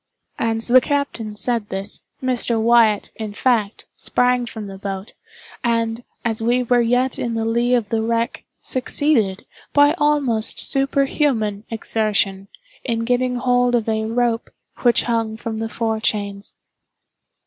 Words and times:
As 0.39 0.67
the 0.67 0.81
captain 0.81 1.35
said 1.35 1.69
this, 1.69 2.01
Mr. 2.23 2.59
Wyatt, 2.59 3.11
in 3.17 3.35
fact, 3.35 3.85
sprang 3.95 4.47
from 4.47 4.65
the 4.65 4.79
boat, 4.79 5.13
and, 5.63 6.03
as 6.25 6.41
we 6.41 6.63
were 6.63 6.81
yet 6.81 7.19
in 7.19 7.35
the 7.35 7.45
lee 7.45 7.75
of 7.75 7.89
the 7.89 8.01
wreck, 8.01 8.43
succeeded, 8.63 9.45
by 9.73 9.93
almost 9.99 10.59
superhuman 10.59 11.65
exertion, 11.69 12.47
in 12.83 13.05
getting 13.05 13.35
hold 13.35 13.75
of 13.75 13.87
a 13.87 14.05
rope 14.05 14.49
which 14.77 15.03
hung 15.03 15.37
from 15.37 15.59
the 15.59 15.69
fore 15.69 15.99
chains. 15.99 16.55